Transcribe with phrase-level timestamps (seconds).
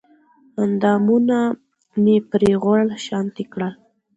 [0.63, 1.39] اندامونه
[2.03, 3.73] مې پرې غوړ شانتې کړل